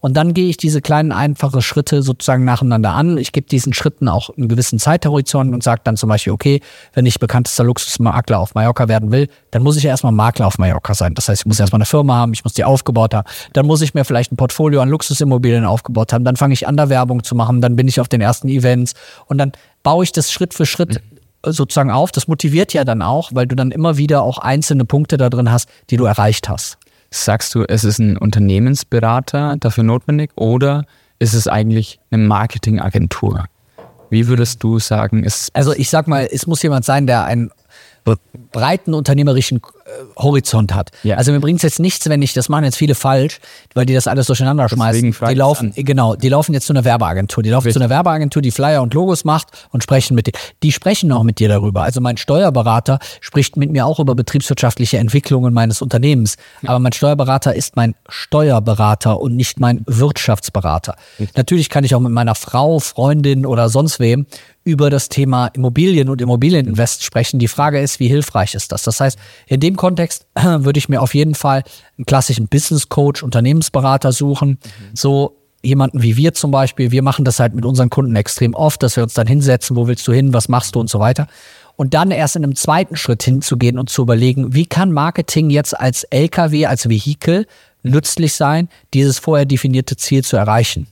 [0.00, 3.18] Und dann gehe ich diese kleinen, einfachen Schritte sozusagen nacheinander an.
[3.18, 6.60] Ich gebe diesen Schritten auch einen gewissen Zeithorizont und sage dann zum Beispiel, okay,
[6.92, 10.58] wenn ich bekanntester Luxusmakler auf Mallorca werden will, dann muss ich ja erstmal Makler auf
[10.58, 11.14] Mallorca sein.
[11.14, 13.28] Das heißt, ich muss erstmal eine Firma haben, ich muss die aufgebaut haben.
[13.54, 16.24] Dann muss ich mir vielleicht ein Portfolio an Luxusimmobilien aufgebaut haben.
[16.24, 17.60] Dann fange ich an, da Werbung zu machen.
[17.60, 18.94] Dann bin ich auf den ersten Events
[19.26, 21.00] und dann baue ich das Schritt für Schritt
[21.44, 22.12] sozusagen auf.
[22.12, 25.50] Das motiviert ja dann auch, weil du dann immer wieder auch einzelne Punkte da drin
[25.50, 26.78] hast, die du erreicht hast.
[27.10, 30.84] Sagst du, es ist ein Unternehmensberater dafür notwendig oder
[31.18, 33.46] ist es eigentlich eine Marketingagentur?
[34.10, 35.54] Wie würdest du sagen, ist.
[35.54, 37.50] Also ich sag mal, es muss jemand sein, der ein
[38.50, 40.90] breiten unternehmerischen äh, Horizont hat.
[41.02, 41.16] Ja.
[41.16, 43.40] Also mir bringt es jetzt nichts, wenn ich, das machen jetzt viele falsch,
[43.74, 45.14] weil die das alles durcheinander schmeißen.
[45.28, 45.84] Die laufen, an.
[45.84, 47.42] genau, die laufen jetzt zu einer Werbeagentur.
[47.42, 47.80] Die laufen Richtig.
[47.80, 50.32] zu einer Werbeagentur, die Flyer und Logos macht und sprechen mit dir.
[50.62, 51.82] Die sprechen auch mit dir darüber.
[51.82, 56.36] Also mein Steuerberater spricht mit mir auch über betriebswirtschaftliche Entwicklungen meines Unternehmens.
[56.62, 56.70] Ja.
[56.70, 60.96] Aber mein Steuerberater ist mein Steuerberater und nicht mein Wirtschaftsberater.
[61.18, 61.36] Richtig.
[61.36, 64.26] Natürlich kann ich auch mit meiner Frau, Freundin oder sonst wem
[64.68, 67.38] über das Thema Immobilien und Immobilieninvest sprechen.
[67.38, 68.82] Die Frage ist, wie hilfreich ist das?
[68.82, 71.62] Das heißt, in dem Kontext würde ich mir auf jeden Fall
[71.96, 74.50] einen klassischen Business Coach, Unternehmensberater suchen.
[74.50, 74.56] Mhm.
[74.94, 76.90] So jemanden wie wir zum Beispiel.
[76.90, 79.86] Wir machen das halt mit unseren Kunden extrem oft, dass wir uns dann hinsetzen, wo
[79.86, 81.26] willst du hin, was machst du und so weiter.
[81.76, 85.78] Und dann erst in einem zweiten Schritt hinzugehen und zu überlegen, wie kann Marketing jetzt
[85.78, 87.46] als LKW, als Vehikel
[87.82, 90.88] nützlich sein, dieses vorher definierte Ziel zu erreichen.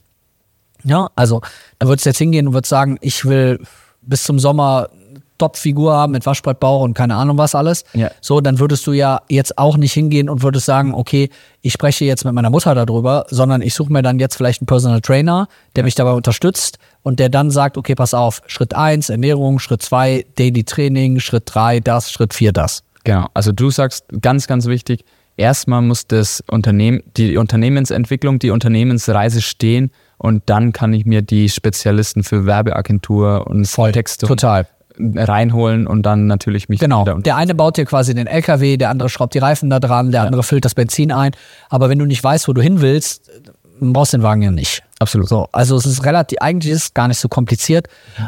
[0.83, 1.41] Ja, also
[1.79, 3.59] da würdest du jetzt hingehen und würdest sagen, ich will
[4.01, 4.89] bis zum Sommer
[5.37, 7.83] Top-Figur haben mit Waschbrettbauch und keine Ahnung was alles.
[7.93, 8.11] Ja.
[8.21, 11.29] So, dann würdest du ja jetzt auch nicht hingehen und würdest sagen, okay,
[11.61, 14.67] ich spreche jetzt mit meiner Mutter darüber, sondern ich suche mir dann jetzt vielleicht einen
[14.67, 19.09] Personal Trainer, der mich dabei unterstützt und der dann sagt, okay, pass auf, Schritt eins
[19.09, 22.83] Ernährung, Schritt zwei Daily Training, Schritt drei das, Schritt vier das.
[23.03, 25.05] Genau, also du sagst ganz, ganz wichtig,
[25.37, 31.47] erstmal muss das Unternehmen, die Unternehmensentwicklung, die Unternehmensreise stehen und dann kann ich mir die
[31.47, 34.67] Spezialisten für Werbeagentur und Voll, Texte total
[34.99, 39.09] reinholen und dann natürlich mich genau der eine baut dir quasi den LKW der andere
[39.09, 40.25] schraubt die Reifen da dran der ja.
[40.25, 41.31] andere füllt das Benzin ein
[41.69, 43.29] aber wenn du nicht weißt wo du hin willst
[43.79, 44.83] brauchst den Wagen ja nicht.
[44.99, 45.29] Absolut.
[45.29, 47.87] So, also es ist relativ, eigentlich ist es gar nicht so kompliziert.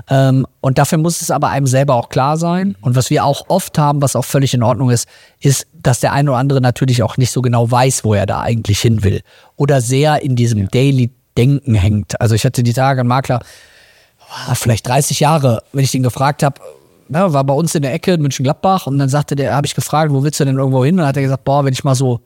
[0.09, 2.75] Ähm, und dafür muss es aber einem selber auch klar sein.
[2.81, 5.07] Und was wir auch oft haben, was auch völlig in Ordnung ist,
[5.39, 8.41] ist, dass der eine oder andere natürlich auch nicht so genau weiß, wo er da
[8.41, 9.21] eigentlich hin will.
[9.55, 12.19] Oder sehr in diesem Daily-Denken hängt.
[12.21, 13.39] Also ich hatte die Tage einen Makler,
[14.53, 16.59] vielleicht 30 Jahre, wenn ich den gefragt habe,
[17.07, 19.73] na, war bei uns in der Ecke in München-Gladbach und dann sagte der, habe ich
[19.73, 20.95] gefragt, wo willst du denn irgendwo hin?
[20.95, 22.21] Und dann hat er gesagt, boah, wenn ich mal so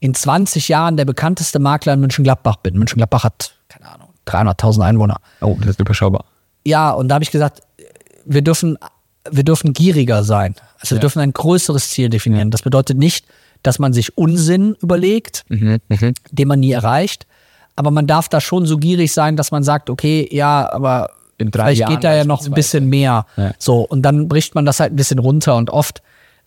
[0.00, 2.78] in 20 Jahren der bekannteste Makler in München-Gladbach bin.
[2.78, 5.18] München-Gladbach hat, keine Ahnung, 300.000 Einwohner.
[5.42, 6.24] Oh, das ist überschaubar.
[6.64, 7.60] Ja, und da habe ich gesagt,
[8.24, 8.78] wir dürfen,
[9.30, 10.54] wir dürfen gieriger sein.
[10.80, 11.00] Also wir Ja.
[11.02, 12.50] dürfen ein größeres Ziel definieren.
[12.50, 13.26] Das bedeutet nicht,
[13.62, 15.78] dass man sich Unsinn überlegt, Mhm.
[16.30, 17.26] den man nie erreicht.
[17.76, 21.50] Aber man darf da schon so gierig sein, dass man sagt, okay, ja, aber In
[21.50, 23.26] drei vielleicht Jahren geht da ja noch ein bisschen mehr.
[23.36, 23.52] Ja.
[23.58, 26.02] So, und dann bricht man das halt ein bisschen runter und oft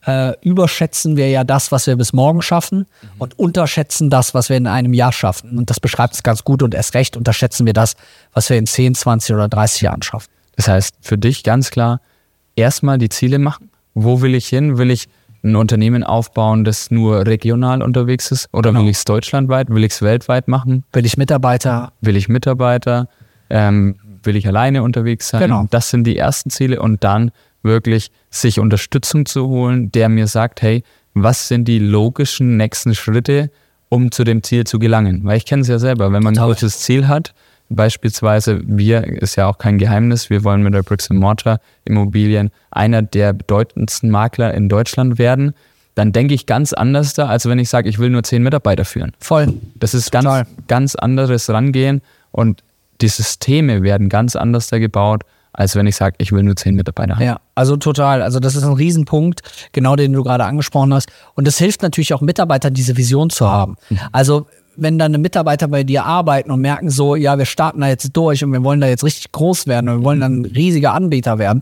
[0.06, 3.08] äh, überschätzen wir ja das, was wir bis morgen schaffen Mhm.
[3.17, 5.58] und unterschätzen das, was wir in einem Jahr schaffen.
[5.58, 7.95] Und das beschreibt es ganz gut und erst recht unterschätzen wir das,
[8.34, 10.30] was wir in 10, 20 oder 30 Jahren schaffen.
[10.56, 12.00] Das heißt, für dich ganz klar,
[12.56, 13.69] erstmal die Ziele machen.
[13.95, 14.78] Wo will ich hin?
[14.78, 15.10] Will ich
[15.43, 18.47] ein Unternehmen aufbauen, das nur regional unterwegs ist?
[18.54, 18.84] Oder Genau.
[18.84, 19.69] will ich es deutschlandweit?
[19.69, 20.84] Will ich es weltweit machen?
[20.93, 21.91] Will ich Mitarbeiter?
[22.02, 23.08] Will ich Mitarbeiter?
[23.50, 23.95] Ähm,
[24.27, 25.41] will ich alleine unterwegs sein?
[25.41, 25.65] Genau.
[25.71, 27.31] Das sind die ersten Ziele und dann
[27.63, 30.83] wirklich sich Unterstützung zu holen, der mir sagt, hey,
[31.15, 33.49] was sind die logischen nächsten Schritte,
[33.89, 35.21] um zu dem Ziel zu gelangen?
[35.23, 37.33] Weil ich kenne es ja selber, wenn man ein großes Ziel hat,
[37.69, 43.01] beispielsweise wir, ist ja auch kein Geheimnis, wir wollen mit der Bricks Mortar Immobilien einer
[43.01, 45.53] der bedeutendsten Makler in Deutschland werden,
[45.95, 48.85] dann denke ich ganz anders da, als wenn ich sage, ich will nur zehn Mitarbeiter
[48.85, 49.13] führen.
[49.19, 49.53] Voll.
[49.75, 50.43] Das ist Total.
[50.43, 52.61] ganz, ganz anderes Rangehen und
[53.01, 56.75] die Systeme werden ganz anders da gebaut, als wenn ich sage, ich will nur zehn
[56.75, 57.23] Mitarbeiter haben.
[57.23, 58.21] Ja, also total.
[58.21, 61.10] Also das ist ein Riesenpunkt, genau den du gerade angesprochen hast.
[61.33, 63.75] Und es hilft natürlich auch Mitarbeitern, diese Vision zu haben.
[64.12, 68.15] Also wenn dann Mitarbeiter bei dir arbeiten und merken so, ja, wir starten da jetzt
[68.15, 70.93] durch und wir wollen da jetzt richtig groß werden und wir wollen dann ein riesiger
[70.93, 71.62] Anbieter werden,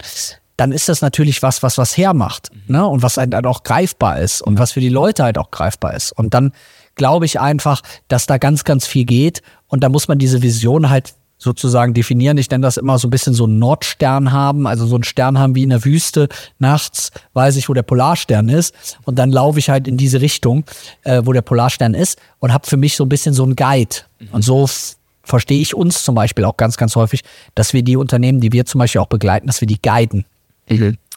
[0.57, 2.85] dann ist das natürlich was, was was hermacht, ne?
[2.85, 5.93] Und was halt dann auch greifbar ist und was für die Leute halt auch greifbar
[5.95, 6.11] ist.
[6.11, 6.51] Und dann
[6.95, 10.89] glaube ich einfach, dass da ganz, ganz viel geht und da muss man diese Vision
[10.89, 12.37] halt sozusagen definieren.
[12.37, 15.37] Ich nenne das immer so ein bisschen so einen Nordstern haben, also so einen Stern
[15.37, 16.27] haben wie in der Wüste.
[16.59, 20.63] Nachts weiß ich, wo der Polarstern ist und dann laufe ich halt in diese Richtung,
[21.03, 23.97] äh, wo der Polarstern ist und habe für mich so ein bisschen so einen Guide.
[24.31, 24.67] Und so
[25.23, 27.23] verstehe ich uns zum Beispiel auch ganz, ganz häufig,
[27.55, 30.25] dass wir die Unternehmen, die wir zum Beispiel auch begleiten, dass wir die guiden.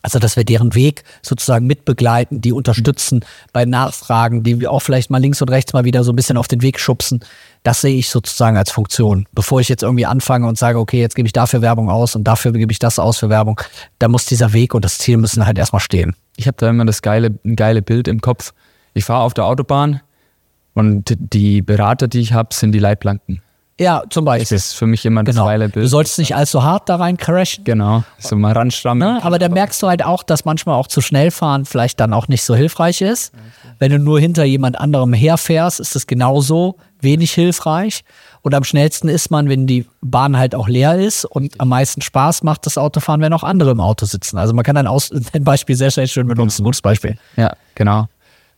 [0.02, 5.11] Also, dass wir deren Weg sozusagen mitbegleiten, die unterstützen bei Nachfragen, die wir auch vielleicht
[5.11, 7.20] mal links und rechts mal wieder so ein bisschen auf den Weg schubsen.
[7.64, 9.26] Das sehe ich sozusagen als Funktion.
[9.32, 12.24] Bevor ich jetzt irgendwie anfange und sage, okay, jetzt gebe ich dafür Werbung aus und
[12.24, 13.61] dafür gebe ich das aus für Werbung,
[13.98, 16.14] da muss dieser Weg und das Ziel müssen halt erstmal stehen.
[16.37, 18.52] Ich habe da immer das geile, geile Bild im Kopf.
[18.94, 20.00] Ich fahre auf der Autobahn
[20.74, 23.42] und die Berater, die ich habe, sind die Leitplanken.
[23.81, 24.57] Ja, zum Das Beispiel.
[24.57, 25.47] ist für mich immer das Genau.
[25.47, 25.88] geile Du Bild.
[25.88, 27.62] sollst nicht allzu hart da rein crashen.
[27.64, 29.14] Genau, so mal ranstrammen.
[29.17, 29.25] Ne?
[29.25, 32.27] Aber da merkst du halt auch, dass manchmal auch zu schnell fahren vielleicht dann auch
[32.29, 33.33] nicht so hilfreich ist.
[33.79, 38.03] Wenn du nur hinter jemand anderem herfährst, ist das genauso wenig hilfreich.
[38.43, 42.01] Und am schnellsten ist man, wenn die Bahn halt auch leer ist und am meisten
[42.01, 44.38] Spaß macht das Autofahren, wenn auch andere im Auto sitzen.
[44.38, 46.64] Also man kann ein, Aus ein Beispiel sehr, sehr schön benutzen.
[46.64, 47.17] Gutes Beispiel.
[47.37, 48.09] Ja, genau.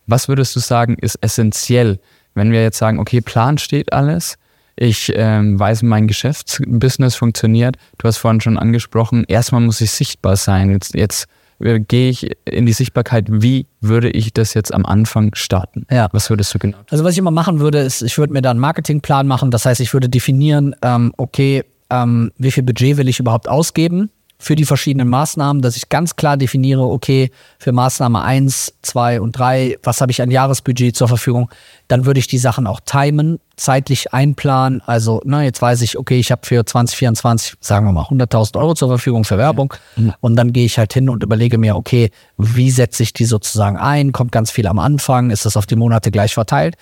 [0.07, 1.99] Was würdest du sagen, ist essentiell,
[2.35, 4.37] wenn wir jetzt sagen, okay, Plan steht alles,
[4.81, 7.77] ich ähm, weiß, mein Geschäftsbusiness funktioniert.
[7.99, 10.71] Du hast vorhin schon angesprochen, erstmal muss ich sichtbar sein.
[10.71, 11.27] Jetzt, jetzt
[11.59, 13.27] äh, gehe ich in die Sichtbarkeit.
[13.29, 15.87] Wie würde ich das jetzt am Anfang starten?
[15.91, 16.09] Ja.
[16.13, 16.87] Was würdest du genau tun?
[16.89, 19.51] Also was ich immer machen würde, ist, ich würde mir da einen Marketingplan machen.
[19.51, 24.11] Das heißt, ich würde definieren, ähm, okay, ähm, wie viel Budget will ich überhaupt ausgeben
[24.41, 29.39] für die verschiedenen Maßnahmen, dass ich ganz klar definiere, okay, für Maßnahme 1, 2 und
[29.39, 31.51] 3, was habe ich an Jahresbudget zur Verfügung?
[31.89, 34.83] Dann würde ich die Sachen auch timen, zeitlich einplanen.
[34.87, 38.75] Also, na, jetzt weiß ich, okay, ich habe für 2024, sagen wir mal, 100.000 Euro
[38.75, 39.75] zur Verfügung für Werbung.
[40.21, 43.77] Und dann gehe ich halt hin und überlege mir, okay, wie setze ich die sozusagen
[43.77, 44.13] ein?
[44.13, 45.31] Kommt ganz viel am Anfang?
[45.31, 46.77] Ist das auf die Monate gleich verteilt?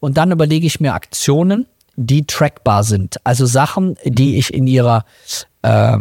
[0.00, 3.16] Und dann überlege ich mir Aktionen, die trackbar sind.
[3.24, 5.04] Also Sachen, die ich in ihrer,
[5.62, 5.98] äh,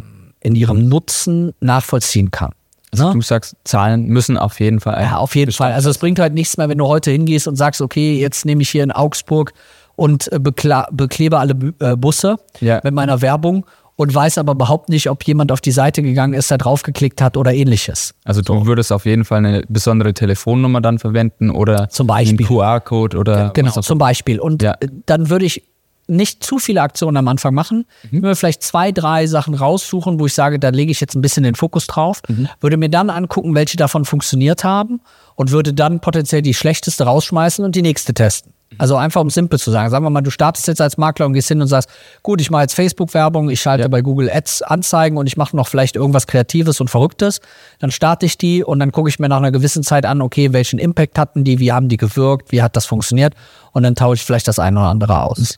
[0.48, 2.52] in ihrem Nutzen nachvollziehen kann.
[2.96, 3.12] Ne?
[3.14, 5.02] Du sagst, Zahlen müssen auf jeden Fall.
[5.04, 5.74] Ja, auf jeden Fall.
[5.74, 8.62] Also es bringt halt nichts mehr, wenn du heute hingehst und sagst, okay, jetzt nehme
[8.62, 9.54] ich hier in Augsburg
[9.98, 12.80] und äh, beklebe alle äh, Busse Ja.
[12.84, 13.66] mit meiner Werbung
[13.98, 17.36] und weiß aber überhaupt nicht, ob jemand auf die Seite gegangen ist, da draufgeklickt hat
[17.36, 18.14] oder ähnliches.
[18.24, 22.38] Also du würdest auf jeden Fall eine besondere Telefonnummer dann verwenden oder Zum Beispiel.
[22.40, 24.40] einen QR-Code oder Genau, was auch zum Beispiel.
[24.40, 24.76] Und Ja.
[25.08, 25.64] dann würde ich
[26.08, 27.86] nicht zu viele Aktionen am Anfang machen.
[28.04, 31.16] Ich würde mir vielleicht zwei, drei Sachen raussuchen, wo ich sage, da lege ich jetzt
[31.16, 32.22] ein bisschen den Fokus drauf.
[32.60, 35.02] Würde mir dann angucken, welche davon funktioniert haben
[35.36, 38.54] und würde dann potenziell die schlechteste rausschmeißen und die nächste testen.
[38.78, 39.90] Also einfach um simpel zu sagen.
[39.90, 41.90] Sagen wir mal, du startest jetzt als Makler und gehst hin und sagst,
[42.22, 45.68] gut, ich mache jetzt Facebook-Werbung, ich schalte bei Google Ads Anzeigen und ich mache noch
[45.68, 47.40] vielleicht irgendwas Kreatives und Verrücktes.
[47.80, 50.54] Dann starte ich die und dann gucke ich mir nach einer gewissen Zeit an, okay,
[50.54, 53.34] welchen Impact hatten die, wie haben die gewirkt, wie hat das funktioniert
[53.72, 55.58] und dann tausche ich vielleicht das eine oder andere aus.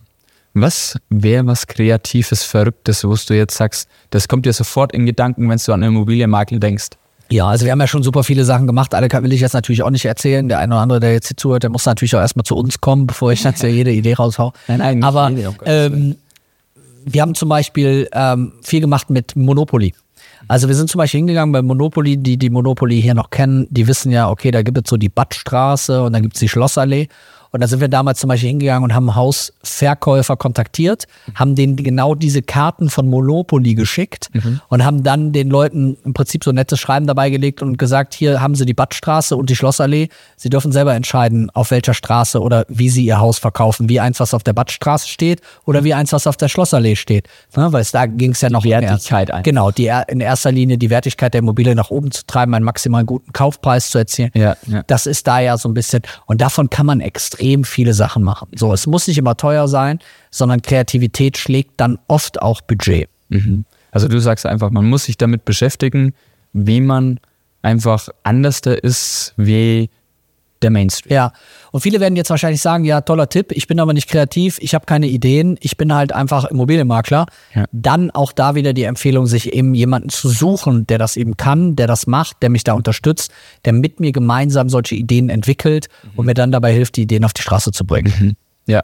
[0.54, 5.50] Was wäre was Kreatives, Verrücktes, wo du jetzt sagst, das kommt dir sofort in Gedanken,
[5.50, 6.90] wenn du an Immobilienmakler denkst?
[7.32, 8.96] Ja, also wir haben ja schon super viele Sachen gemacht.
[8.96, 10.50] Alle kann, will ich jetzt natürlich auch nicht erzählen.
[10.50, 12.82] Der eine oder andere, der jetzt hier zuhört, der muss natürlich auch erstmal zu uns
[12.82, 14.52] kommen, bevor ich jetzt ja jede Idee raushau.
[14.68, 16.16] Nein, nein, Aber jede, um ähm,
[17.06, 19.94] wir haben zum Beispiel ähm, viel gemacht mit Monopoly.
[20.48, 23.88] Also wir sind zum Beispiel hingegangen bei Monopoly, die die Monopoly hier noch kennen, die
[23.88, 27.08] wissen ja, okay, da gibt es so die Badstraße und dann gibt es die Schlossallee.
[27.52, 32.14] Und da sind wir damals zum Beispiel hingegangen und haben Hausverkäufer kontaktiert, haben denen genau
[32.14, 34.30] diese Karten von Monopoly geschickt
[34.68, 38.14] und haben dann den Leuten im Prinzip so ein nettes Schreiben dabei gelegt und gesagt,
[38.14, 40.10] hier haben sie die Badstraße und die Schlossallee.
[40.36, 43.90] Sie dürfen selber entscheiden, auf welcher Straße oder wie sie ihr Haus verkaufen.
[43.90, 47.28] Wie eins, was auf der Badstraße steht oder wie eins, was auf der Schlossallee steht.
[47.56, 49.42] Ne, weil es da ging es ja noch um Wertigkeit ein.
[49.42, 53.06] Genau, die in erster Linie die Wertigkeit der Immobilie nach oben zu treiben, einen maximal
[53.06, 54.30] guten Kaufpreis zu erzielen.
[54.36, 54.84] Ja, ja.
[54.86, 58.50] Das ist da ja so ein bisschen, und davon kann man extrem viele Sachen machen.
[58.56, 60.00] So, es muss nicht immer teuer sein,
[60.32, 63.10] sondern Kreativität schlägt dann oft auch Budget.
[63.30, 63.66] Mhm.
[63.92, 66.14] Also du sagst einfach, man muss sich damit beschäftigen,
[66.54, 67.20] wie man
[67.62, 69.90] einfach anders da ist wie
[70.62, 71.14] der Mainstream.
[71.14, 71.32] Ja,
[71.72, 74.76] und viele werden jetzt wahrscheinlich sagen, ja, toller Tipp, ich bin aber nicht kreativ, ich
[74.76, 77.26] habe keine Ideen, ich bin halt einfach Immobilienmakler.
[77.54, 77.66] Ja.
[77.72, 81.76] Dann auch da wieder die Empfehlung, sich eben jemanden zu suchen, der das eben kann,
[81.76, 83.32] der das macht, der mich da unterstützt,
[83.66, 87.34] der mit mir gemeinsam solche Ideen entwickelt und mir dann dabei hilft, die Ideen auf
[87.34, 88.36] die Straße zu bringen.
[88.66, 88.82] Ja.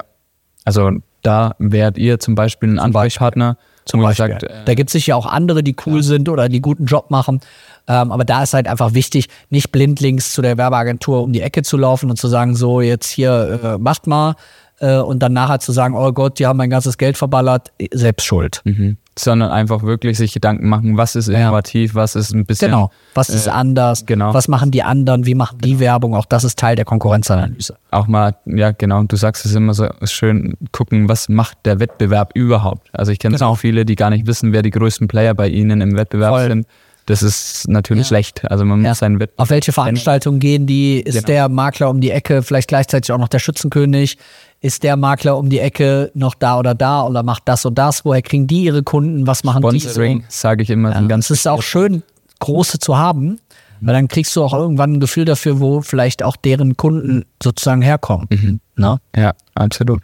[0.64, 4.30] Also da wärt ihr zum Beispiel ein Ansprechpartner, Zum Beispiel.
[4.30, 7.12] sagt, äh, da gibt es sicher auch andere, die cool sind oder die guten Job
[7.12, 7.42] machen.
[7.88, 11.62] Ähm, aber da ist halt einfach wichtig, nicht blindlings zu der Werbeagentur um die Ecke
[11.62, 14.36] zu laufen und zu sagen, so jetzt hier äh, macht mal
[14.80, 18.26] äh, und dann nachher zu sagen, oh Gott, die haben mein ganzes Geld verballert, selbst
[18.26, 18.62] schuld.
[18.66, 18.98] mhm.
[19.18, 22.92] sondern einfach wirklich sich Gedanken machen, was ist innovativ, was ist ein bisschen Genau.
[23.14, 24.06] Was ist äh, anders?
[24.06, 24.34] genau.
[24.34, 25.26] Was machen die anderen?
[25.26, 26.14] Wie machen die Werbung?
[26.16, 27.78] Auch das ist Teil der Konkurrenzanalyse.
[27.92, 32.32] auch mal, ja genau, du sagst es immer so schön, gucken, was macht der Wettbewerb
[32.36, 32.90] überhaupt.
[32.92, 33.52] Also ich kenne Genau.
[33.52, 36.48] auch viele, die gar nicht wissen, wer die größten Player bei ihnen im Wettbewerb Voll.
[36.50, 36.68] sind.
[37.08, 38.44] Das ist natürlich schlecht.
[38.50, 38.96] Also man muss Ja.
[38.96, 41.00] seinen Wettbewerb Auf welche Veranstaltungen gehen die?
[41.00, 41.28] Ist Genau.
[41.28, 44.18] der Makler um die Ecke vielleicht gleichzeitig auch noch der Schützenkönig?
[44.66, 48.04] Ist der Makler um die Ecke noch da oder da oder macht das und das?
[48.04, 49.28] Woher kriegen die ihre Kunden?
[49.28, 49.78] Was machen die?
[49.80, 49.90] so?
[49.90, 52.02] Sponsoring, sage ich immer, sind ganz Es ist auch schön,
[52.40, 53.40] große zu haben,
[53.82, 57.84] weil dann kriegst du auch irgendwann ein Gefühl dafür, wo vielleicht auch deren Kunden sozusagen
[57.84, 58.26] herkommen.
[58.32, 58.60] Mhm.
[58.76, 58.98] Ne?
[59.16, 60.02] Ja, absolut.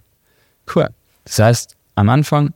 [0.75, 0.89] Cool.
[1.25, 2.53] Das heißt, am Anfang,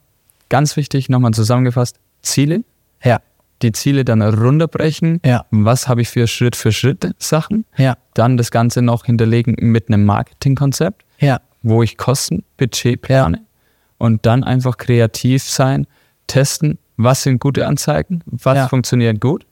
[0.50, 2.63] ganz wichtig, nochmal zusammengefasst, Ziele,
[3.04, 3.20] Ja,
[3.63, 5.22] die Ziele dann runterbrechen.
[5.26, 5.46] Ja.
[5.50, 7.65] Was habe ich für Schritt für Schritt Sachen?
[7.78, 13.41] ja, Dann das Ganze noch hinterlegen mit einem Marketingkonzept, ja, wo ich Kosten, Budget plane.
[13.97, 15.88] Und dann einfach kreativ sein,
[16.28, 18.67] testen, was sind gute Anzeigen, was Ja.
[18.67, 19.45] funktioniert gut,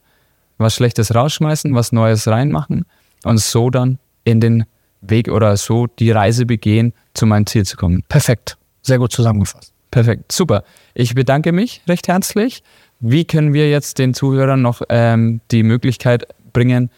[0.58, 2.86] was Schlechtes rausschmeißen, was Neues reinmachen
[3.23, 4.65] und so dann in den
[5.02, 8.04] Weg oder so die Reise begehen, zu meinem Ziel zu kommen.
[8.10, 8.58] perfekt.
[8.82, 9.71] Sehr gut zusammengefasst.
[9.91, 10.63] Perfekt, super.
[10.93, 12.63] Ich bedanke mich recht herzlich.
[12.99, 16.89] Wie können wir jetzt den Zuhörern noch ähm, die Möglichkeit bringen,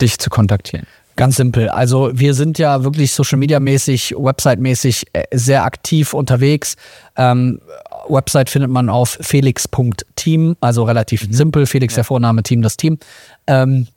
[0.00, 0.86] dich zu kontaktieren?
[1.16, 1.70] Ganz simpel.
[1.70, 6.76] Also wir sind ja wirklich Social Media mäßig, Website mäßig äh, sehr aktiv unterwegs.
[7.16, 7.60] Ähm,
[8.08, 11.66] Website findet man auf felix.team, also relativ simpel.
[11.66, 12.98] Felix der Vorname, Team das Team.
[13.46, 13.88] Ähm,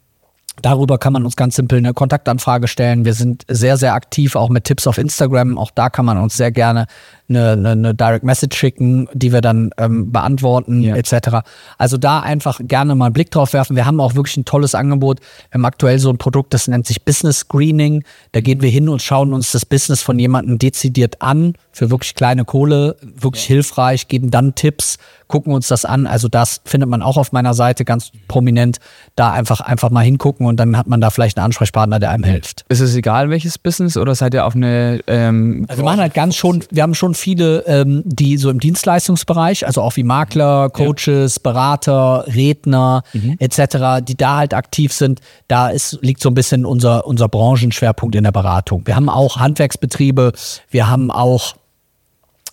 [0.62, 3.06] Darüber kann man uns ganz simpel eine Kontaktanfrage stellen.
[3.06, 5.58] Wir sind sehr, sehr aktiv, auch mit Tipps auf Instagram.
[5.58, 6.88] Auch da kann man uns sehr gerne
[7.30, 10.96] eine, eine, eine Direct Message schicken, die wir dann ähm, beantworten, Ja.
[10.96, 11.40] etc.
[11.78, 13.76] Also da einfach gerne mal einen Blick drauf werfen.
[13.76, 15.20] Wir haben auch wirklich ein tolles Angebot.
[15.52, 18.04] Wir haben aktuell so ein Produkt, das nennt sich Business Screening.
[18.32, 22.16] Da gehen wir hin und schauen uns das Business von jemandem dezidiert an, für wirklich
[22.16, 26.08] kleine Kohle, wirklich hilfreich, geben dann Tipps, gucken uns das an.
[26.08, 28.78] Also das findet man auch auf meiner Seite ganz prominent.
[29.16, 32.24] Da einfach, einfach mal hingucken und dann hat man da vielleicht einen Ansprechpartner, der einem
[32.24, 32.66] hilft.
[32.70, 36.14] Ist es egal, welches Business oder seid ihr auf eine ähm, Also wir machen halt
[36.14, 40.70] ganz schon, wir haben schon viele, ähm, die so im Dienstleistungsbereich, also auch wie Makler,
[40.70, 43.04] Coaches, Berater, Redner
[43.40, 45.22] etc., die da halt aktiv sind.
[45.48, 48.86] Da ist, liegt so ein bisschen unser, unser Branchenschwerpunkt in der Beratung.
[48.86, 50.32] Wir haben auch Handwerksbetriebe,
[50.70, 51.56] wir haben auch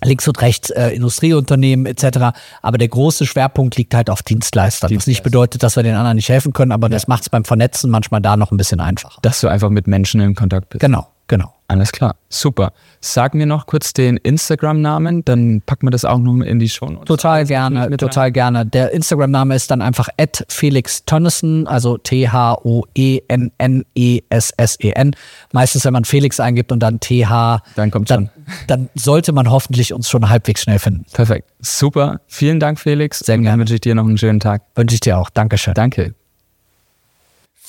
[0.02, 2.36] links und rechts äh, Industrieunternehmen etc.
[2.62, 4.94] Aber der große Schwerpunkt liegt halt auf Dienstleistern.
[4.94, 7.44] Was nicht bedeutet, dass wir den anderen nicht helfen können, aber das macht es beim
[7.44, 9.18] Vernetzen manchmal da noch ein bisschen einfacher.
[9.22, 10.80] dass du einfach mit Menschen in Kontakt bist.
[10.80, 11.06] Genau.
[11.28, 11.56] Genau.
[11.68, 12.72] Alles klar, super.
[13.00, 16.86] Sag mir noch kurz den Instagram-Namen, dann packen wir das auch noch in die Show.
[17.04, 18.64] Total gerne, total gerne.
[18.64, 20.08] Der Instagram-Name ist dann einfach
[20.48, 22.76] Felix Tönnissen, also T-H-O-E-N-N-E-S-S-E-N.
[25.52, 28.30] Meistens, wenn man Felix eingibt und dann T-H, dann kommt dann,
[28.68, 31.04] dann sollte man hoffentlich uns schon halbwegs schnell finden.
[31.12, 32.20] Perfekt, super.
[32.28, 33.18] Vielen Dank, Felix.
[33.18, 33.50] Sehr gerne.
[33.50, 34.62] Dann wünsche ich dir noch einen schönen Tag.
[34.76, 35.30] Wünsche ich dir auch.
[35.30, 35.74] Dankeschön.
[35.74, 36.14] Danke.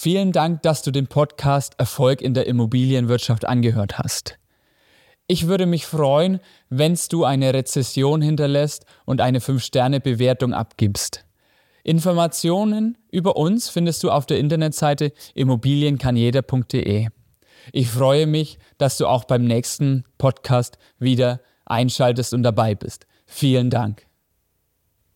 [0.10, 4.40] Vielen Dank, dass du den Podcast Erfolg in der Immobilienwirtschaft angehört hast.
[5.28, 6.40] Ich würde mich freuen,
[6.70, 11.26] wenn du eine Rezession hinterlässt und eine 5-Sterne-Bewertung abgibst.
[11.84, 17.10] Informationen über uns findest du auf der Internetseite immobilienkannjeder.de.
[17.74, 23.08] Ich freue mich, dass du auch beim nächsten Podcast wieder einschaltest und dabei bist.
[23.26, 24.07] Vielen Dank.